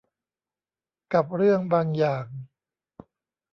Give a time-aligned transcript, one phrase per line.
[1.13, 2.25] กับเรื่องบางอย่าง